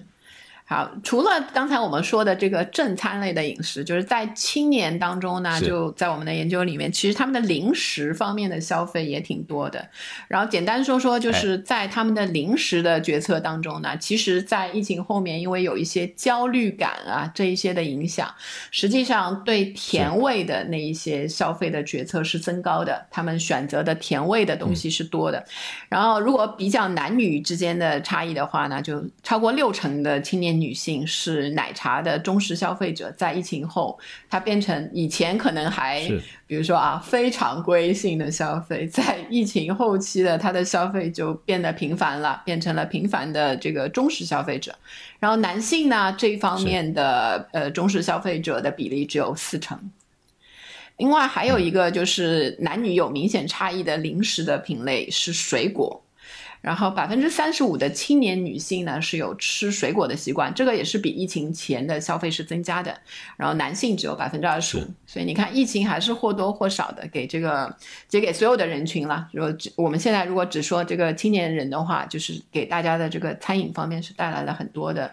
[0.72, 9.86] 好，除了刚才我们说的这个正餐类的饮食，就是在青年当中呢，就在我们的研究里面，其实他们的零食方面的消费也挺多的。
[10.30, 18.34] 然后简单说说，就是在他们的零食的决策当中呢，其实，在疫情后面，因为有一些焦虑感啊这一些的影响，
[18.72, 25.46] 实际上对甜味的那一些消费的决策是增高的，他们选择的甜味的东西是多的。
[25.90, 30.61] 然后如果比较男女之间的差异的话呢，就超过六成的青年。
[30.62, 36.00] 女性是奶茶的忠实消费者，在疫情后，它变成以前可能还，
[36.46, 44.74] 比如说啊，非常规性的消费，在疫情后期的它的消费就变得频繁了，变成了频繁的这个忠实消费者。
[45.20, 49.92] 然后男性呢，这一方面的呃忠实消费者的比例只有四成。
[50.98, 56.00] 另外还有一个就是男女有明显差异的零食的品类是水果。
[56.62, 62.96] 然后百分之三十五的青年女性呢是有吃水果的习惯，这个也是比疫情前的消费是增加的。
[63.36, 67.76] 然后男性只有百分之二十五，所以你看疫情还是或多或少的给这个，
[68.08, 69.28] 给给所有的人群了。
[69.34, 75.12] 如果我们现在如果只说这个青年人的话，就是给大家的这个餐饮方面是带来了很多的，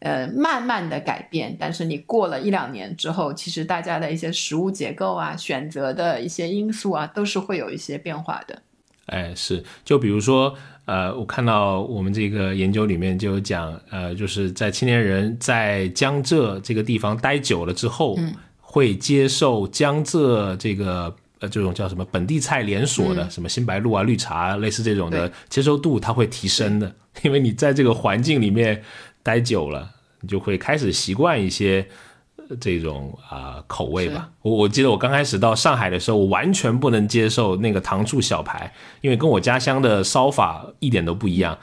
[0.00, 1.56] 呃，慢慢的改变。
[1.58, 8.60] 但是你过了一两年之后，其实大家的一些食物结构啊、选择的一些因素啊，都是会有一些变化的。
[9.06, 10.54] 哎，是，就比如说。
[10.90, 18.18] 呃，我看到我们这个研究里面就有讲，呃，就是在青年人在江浙这个地方待久了之后，
[18.60, 28.82] 会接受江浙这个呃这种叫什么本地菜连锁的，什么新白鹿啊、绿茶类似这种的接受度，它会提升的，因为你在这个环境里面
[29.22, 29.88] 待久了，
[30.22, 31.86] 你就会开始习惯一些。
[32.56, 41.56] 这种啊口味吧，我我记得我刚开始到上海的时候，我完全不能接受那个糖醋小排，因为跟我家乡的烧法一点都不一样。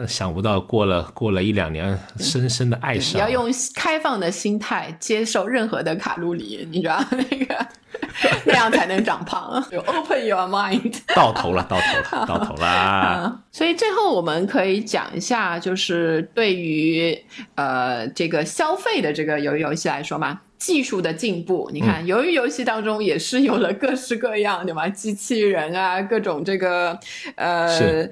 [0.00, 3.20] 呃想不到过了过了一两年，深深的爱上你。
[3.20, 7.66] 要用开放的心态接受任何的卡路里，你知道那个
[8.46, 9.62] 那样才能长胖。
[9.70, 10.94] 就 open your mind。
[11.14, 12.66] 到头了，到头了，到头了。
[12.66, 17.22] 啊， 所以最后我们可以讲一下，就是对于
[17.56, 24.86] 呃这个消费的这个游游戏来说嘛，技术的进步，你看由于游戏当中也是有了各式各样对吧？
[24.90, 26.96] 机器人啊，各种这个
[27.34, 28.06] 呃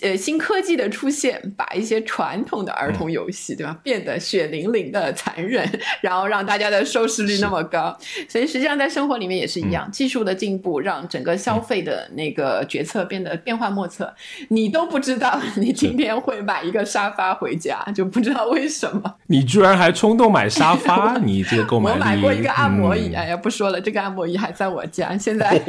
[0.00, 5.70] 呃新科技的出现，把一些传统的儿童游戏对吧变得血淋淋的残忍，
[6.00, 7.94] 然后让大家的收视率那么高。
[8.26, 14.10] 所以实际上在生活里面也是一样，技术的进步让整个消费的那个决策变得变幻莫测。
[14.48, 19.16] 你都不知道你今天会买一个沙发回家，就不知道为什么。
[19.26, 21.96] 你居然还冲动买沙发，你这个购买我。
[21.96, 25.60] 买过一个按摩椅，嗯哎呀，不说了，这个按摩椅还在我家， 现在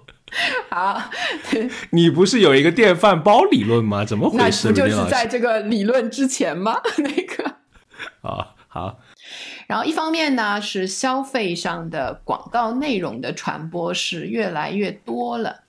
[0.70, 1.02] 好，
[1.90, 4.04] 你不是有一个电饭煲理论吗？
[4.04, 4.68] 怎么那回事？
[4.68, 6.80] 不就是在这个理论之前吗？
[6.98, 7.56] 那个。
[8.22, 8.98] 啊，好，
[9.66, 15.60] 然后一方面呢，是消费上的广告内容的传播是越来越多了。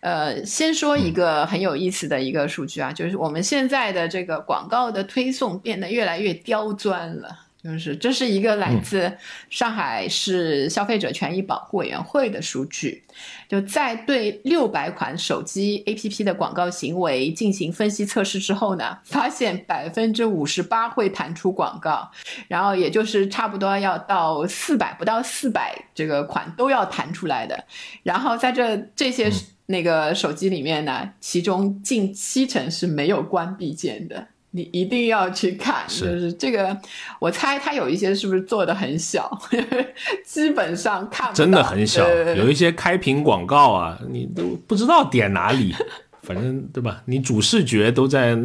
[0.00, 7.46] 呃，先说一个很有意思的一个数据啊，就是我们现在的这个广告的推送变得越来越刁钻了。
[7.68, 9.12] 就是这是一个来自
[9.50, 13.04] 上海市消费者权益保护委员会的数据，
[13.46, 22.10] 就在对六百款手机 APP 的广告行为进行分析测试之后呢，发现百分之五十八会弹出广告，
[22.48, 27.62] 然后也就是差不多要到四百不到四百这个款都要弹出来的，
[28.02, 29.30] 然后在这这些
[29.66, 34.28] 那个手机里面呢，其中近七成是没有关闭键的。
[34.50, 36.76] 你一定要去看，就是这个，
[37.20, 39.38] 我猜它有一些是不是做的很小，
[40.24, 45.74] 基本上看不到真的很小，呃有一些开屏广告啊，你都不知道点哪里，
[46.22, 47.02] 反正对吧？
[47.04, 48.36] 你主视觉都在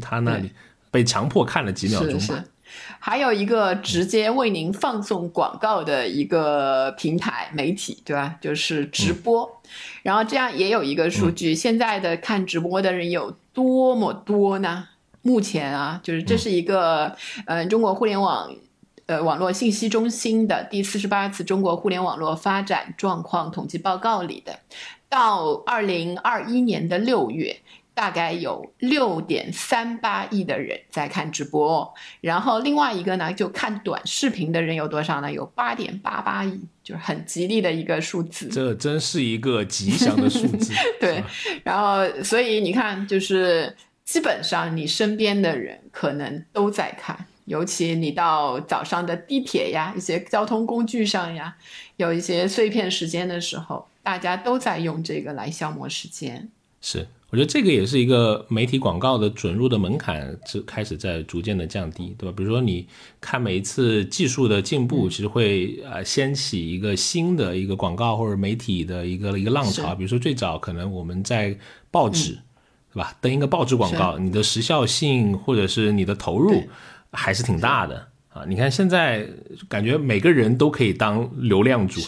[0.00, 0.50] 他那里，
[0.90, 2.18] 被强迫看了几秒钟吧。
[2.18, 2.44] 是是，
[2.98, 8.36] 还有一个直接为您放送广告的一个平台媒体，对吧？
[8.40, 9.48] 就是直播。
[10.02, 14.88] 然后这样也有一个数据，现在的看直播的人有多么多呢？
[15.22, 17.16] 目前啊，就是这是一个、
[17.46, 18.54] 呃中国互联网。
[19.06, 24.60] 呃，网络信息中心的第四十八次中国互联网络发展状况统计报告里的，
[25.08, 27.56] 到二零二一年的六月，
[27.94, 35.30] 大概有六点三八亿的人在看直播，然后另外一个呢，就看短视频的人有多少呢？
[35.30, 38.46] 有八点八八亿，就是很吉利的一个数字。
[38.46, 40.72] 这真是一个吉祥的数字。
[41.00, 41.22] 对，
[41.64, 43.74] 然后所以你看，就是
[44.04, 51.56] 基本上你身边的人可能都在看，尤其你到早上的地铁呀、一些交通工具上呀，
[51.96, 56.50] 有一些碎片时间的时候，大家都在用这个来消磨时间。
[56.80, 62.34] 是，我觉得这个也是一个媒体广告的准入的门槛，是开始在逐渐的降低，对吧？
[62.36, 62.88] 比如说你
[63.20, 69.94] 看每一次技术的进步，其实会呃掀起一个新的一个广告或者媒体的一个一个浪潮。
[69.94, 71.56] 比如说最早可能我们在
[71.92, 72.36] 报纸，
[72.92, 73.16] 对吧？
[73.20, 76.62] 登一个报纸广告，你的时效性或者是你的投入
[77.12, 78.44] 还是挺大的啊。
[78.46, 79.26] 你看现在
[79.68, 82.00] 感觉每个人都可以当流量主，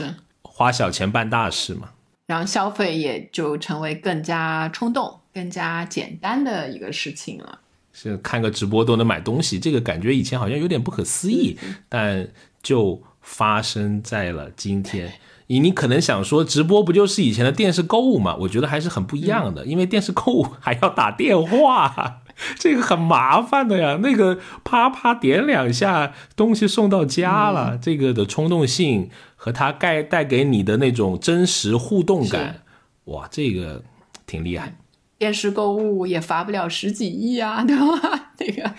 [0.42, 1.90] 花小钱办大事嘛。
[2.26, 7.60] 然后消费也就成为更加冲动、更加简单的一个事情了。
[7.92, 11.56] 是看个直播都能买东西，这个感觉以前好像有点不可思议，
[11.88, 12.26] 但
[12.62, 15.12] 就发生在了今天。
[15.48, 18.36] 你你可能想说，直播不就是以前的电视购物嘛？
[18.40, 22.20] 我觉得还是很不一样的，因为电视购物 还要打电话，
[22.58, 23.98] 这个很麻烦的呀。
[24.02, 32.62] 那个啪啪点两下，东西送到家了，这个的冲动性和它带带给你的那种真实互动感，
[33.04, 33.82] 哇，这个
[34.26, 34.76] 挺厉害。
[35.16, 38.32] 电视购物也罚不了十几亿啊， 对吧？
[38.38, 38.74] 那个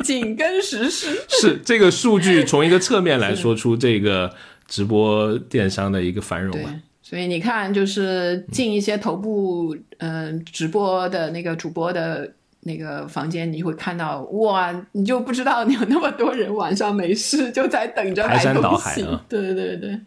[0.02, 4.34] 紧跟时事，是这个数据从一个侧面来说出这个
[4.70, 6.80] 直播电商的一个繁荣对嘛。。
[7.02, 18.76] 所以你看，就是进一些头部嗯、呃直播的那个主播的那个房间，你会看到哇，你就不知道有那么多人晚上没事就在等着排山倒。
[18.76, 19.98] 海啊对对对。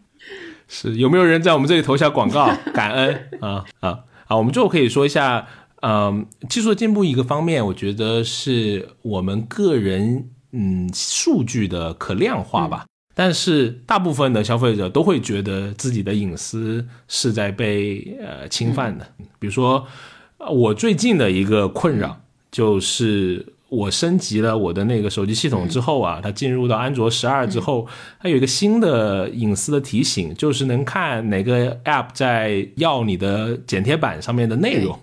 [0.66, 2.50] 是有没有人在我们这里投下广告？
[2.72, 4.36] 感恩啊啊啊！
[4.38, 5.46] 我们最后可以说一下，
[5.82, 12.86] 嗯，技术的进步一个方面，我觉得是我们个人嗯数据的可量化吧。
[13.14, 19.06] 但是大部分的消费者都会觉得自己的隐私是在被呃侵犯的。
[19.38, 19.86] 比如说，
[20.38, 23.46] 呃我最近的一个困扰就是。
[23.70, 27.88] 我升级了我的那个手机系统之后啊，它进入到安卓十二之后，
[28.20, 34.96] 它有一个新的隐私的提醒，就是能看哪个 App 在要你的剪贴板上面的内容。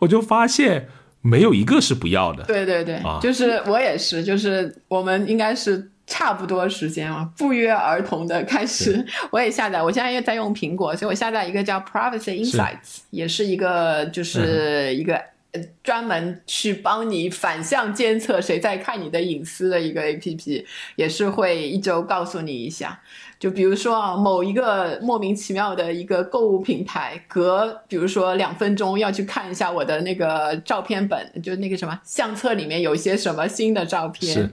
[0.00, 0.88] 我就发现
[1.22, 2.44] 没有一个是不要的。
[2.44, 9.02] 对对对，啊就是我也是，就是我们应该是差不多时间啊，不约而同的开始，
[9.32, 9.82] 我也下载。
[9.82, 15.14] 我现在又在用苹果，所以我下载一个叫 Privacy Insights，也是一个就是一个。
[15.54, 22.98] 呃专门去帮你反向监测谁在看你的隐私的一个 A P P，也是会一周告诉你一下。
[23.42, 34.48] 就比如说啊，某一个莫名其妙的一个购物平台，隔比如说两分钟要去看一下我的那个照片本，就那个什么相册里面有一些什么新的照片，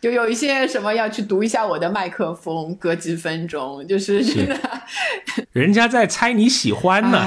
[0.00, 4.56] 就有一些什么要去读一下我的麦克风，隔几分钟，就是真的，
[5.52, 7.18] 人家在猜你喜欢呢。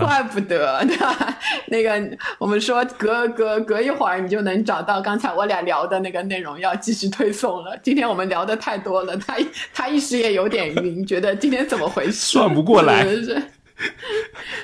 [0.00, 1.38] 怪不得， 对吧？
[1.68, 7.78] 那个我们说隔隔隔一会儿你就能找到刚才我俩聊的那个内容，要继续推送了。
[7.84, 9.36] 今天我们聊的太多了，他
[9.72, 13.06] 他一时也有点晕，觉得今天怎么回事，算不过来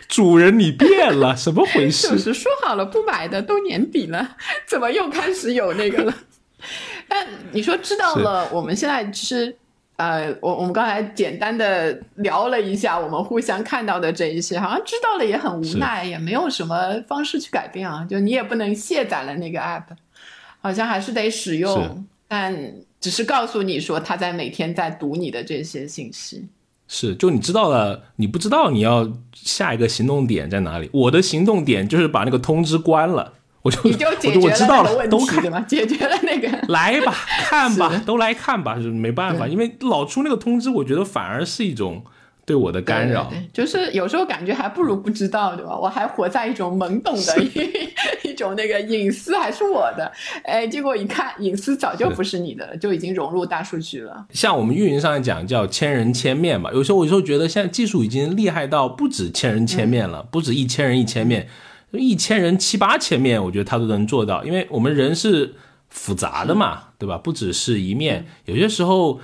[0.08, 2.24] 主人你变了，什么回事就事？
[2.24, 4.36] 是说好了不买的，都年底了，
[4.66, 6.14] 怎么又开始有那个了？
[7.08, 9.54] 但你说知道了，我们现在其实
[9.96, 18.06] 呃，我我们刚才简单的聊了一下我们互相看到的这一些，好像知道了也很无奈，也没有什么方式去改变啊。
[18.08, 19.84] 就你也不能卸载了那个 app，
[20.60, 22.56] 好像还是得使用，但
[23.02, 26.46] 只是告诉你说他在每天在读你的这些信息。
[26.88, 30.88] 是，就你知道了，你不知道你要下一个行动点在哪里。
[30.92, 33.32] 我的行动点就是把那个通知关了，
[33.62, 35.66] 我就你就我解决了就我知道了，问题，都看？
[35.66, 36.48] 解决了那个。
[36.68, 37.12] 来吧，
[37.48, 42.04] 看吧，都来看吧，就是没办法，因为老出那个通知，我觉得反而是一种
[42.52, 43.24] 对我的干扰。
[43.30, 45.74] 对对对就是有时候感觉还不如不知道，对吧？
[45.74, 47.88] 我还活在一种懵懂的一
[48.28, 50.12] 一种那个隐私还是我的，
[50.44, 54.26] 哎，结果一看隐私早就不是你的了，就已经融入大数据了。
[54.34, 61.48] 像我们运营上来讲叫千人千面嘛，有时候我有时候觉得现在技术已经厉害到不止千人千面了，不止一千人一千面，
[61.92, 65.54] 一千人七八千面，我觉得他都能做到，因为我们人是
[65.88, 67.16] 复杂的嘛，对吧？
[67.16, 69.18] 不只是一面，有些时候。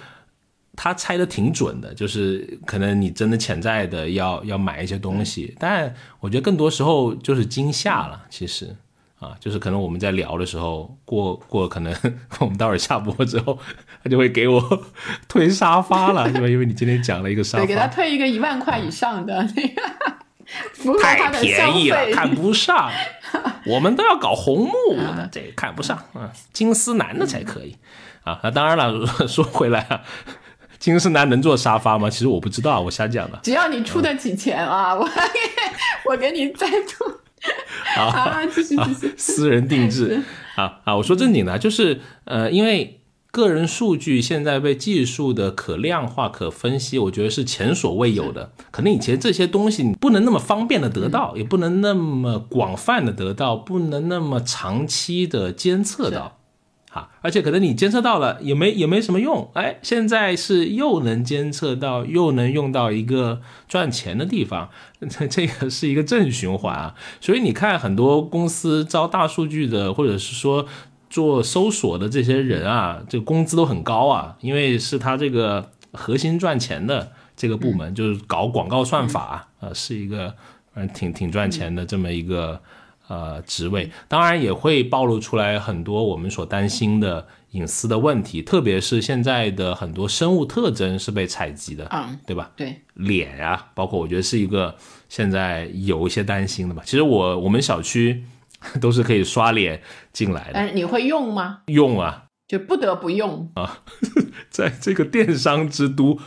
[0.80, 8.76] 他猜的挺准的，就是可能你真的潜在的要要买一些东西，但我觉得更多时候就是惊吓了，其实
[9.18, 11.92] 啊，就是可能我们在聊的时候，过过可能
[12.38, 13.58] 我们待会儿下播之后，
[14.04, 14.82] 他就会给我
[15.26, 16.46] 推沙发了， 对吧？
[16.46, 22.12] 因为你今天讲了一个沙对，给他，推一个一万块以上的 那个，太便宜了，费。
[22.12, 22.88] 看不上。
[23.66, 27.76] 我们都要搞红木的，这看不上啊，金丝楠的才可以
[28.22, 28.40] 啊。
[28.42, 30.00] 那当然了，说回来啊，
[30.78, 32.08] 金丝楠能做沙发吗？
[32.08, 33.38] 其实我不知道，我瞎讲的。
[33.42, 35.08] 只要你出得起钱啊，我
[36.10, 37.20] 我给你再做
[37.96, 38.06] 好。
[38.06, 39.14] 啊，继续继续。
[39.16, 40.22] 私人定制
[40.54, 40.96] 啊啊！
[40.96, 43.00] 我说正经的，就是呃，因为
[43.30, 48.52] 个人数据现在被技术的可量化、可分析，我觉得是前所未有的。
[48.70, 56.37] 可能以前这些东西你不能那么方便的得到，也不能那么广泛的得到，不能那么长期的监测到。
[56.90, 64.70] 啊，而且可能你监测到了也没也没什么用，哎，现在是又能监测到，又能用到一个赚钱的地方，
[65.10, 66.94] 这 这个是一个正循环啊。
[67.20, 70.66] 所以你看，很多公司招大数据的，或者是说
[71.10, 80.34] 做搜索的这些人啊，这个工资都很高啊，因为是他这个核心赚钱的这个部门，就是搞广告算法，呃，是一个
[80.72, 82.62] 嗯挺挺赚钱的这么一个。
[83.08, 92.52] 呃，职位当然也会暴露出来很多我们所担心的隐私的问题，特别是现在的很多生物特征是被采集的，嗯，对吧？
[92.54, 94.76] 对，脸呀、包括我觉得是一个
[95.08, 96.82] 现在有一些担心的吧。
[96.84, 98.24] 其实我我们小区
[98.80, 99.80] 都是可以刷脸
[100.12, 101.60] 进来的，但是你会用吗？
[101.72, 103.84] 用啊，就不得不用啊。
[104.50, 106.18] 在这个电商之都。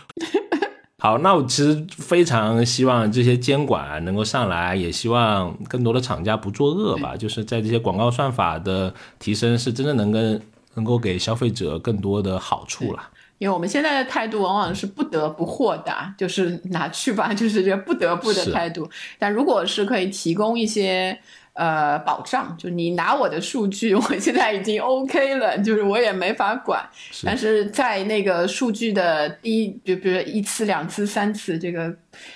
[1.03, 10.39] 好，那我其实非常希望这些监管能够上来，也希望更多的厂家不作恶吧，就是在这些广告算法的提升，是真的能跟
[10.75, 13.01] 能够给消费者更多的好处了。
[13.39, 18.87] 因为我们现在的态度往往是不得不豁达，就是拿去吧， 就是这个不得不的态度。
[19.17, 21.19] 但如果是可以提供一些
[21.53, 26.87] 呃保障，就你拿我的数据， 我现在已经 OK 了，就是我也没法管。
[26.93, 31.93] 是但是在那个数据的第一，就比如一次、两次、三次，这个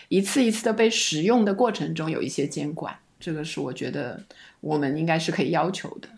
[0.09, 4.22] 一次一次的被使用的过程中，有一些监管，这个是我觉得
[4.61, 6.09] 我们应该是可以要求的。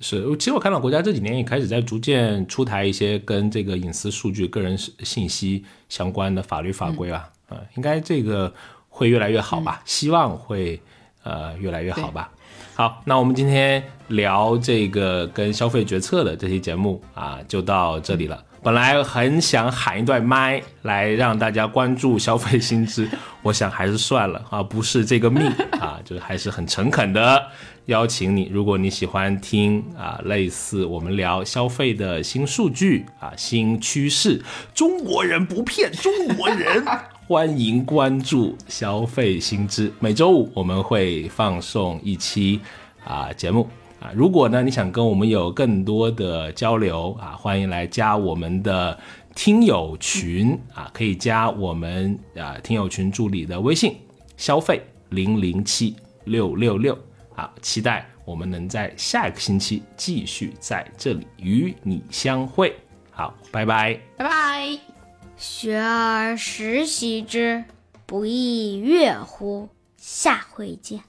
[0.00, 8.54] 是，其实我看到国家这几年也开始在逐渐出台一些跟这个隐私数据、个人信息相关的法律法规啊，呃，应该这个
[8.88, 9.82] 会越来越好吧？
[9.84, 10.80] 希望会
[11.24, 12.30] 呃越来越好吧？
[12.78, 18.40] 好，那我们今天聊这个跟消费决策的这期节目啊，就到这里了。
[18.62, 23.10] 本来很想喊一段麦来让大家关注消费新知，
[23.42, 25.44] 我想还是算了啊，不是这个命
[25.80, 27.46] 啊，就是还是很诚恳的
[27.86, 34.40] 邀请你，如果你喜欢听啊，类似我们聊消费的新数据啊、新趋势，
[34.72, 36.84] 中国人不骗中国人，
[37.28, 42.58] 欢迎关注消费新知，每周五我们会放送一期
[43.04, 43.68] 啊节目。
[44.00, 48.98] 啊，如果呢你想跟我们有更多的交流啊，欢迎来加我们的
[49.34, 53.96] 听友群啊，可以加我们啊听友群助理的微信，
[54.38, 56.98] 消费零零七六六六。
[57.34, 62.74] 好，期待我们能在下一个星期继续在这里与你相会。
[63.10, 64.97] 好，拜拜，拜拜。
[65.38, 67.64] 学而时习之，
[68.06, 69.68] 不亦说乎？
[69.96, 71.04] 下回见。